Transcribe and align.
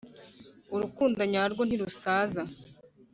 urukundo 0.75 1.21
nyarwo 1.33 1.61
ntirusaza 1.65 2.43